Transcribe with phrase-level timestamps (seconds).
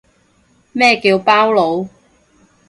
[0.71, 1.87] 咩叫包佬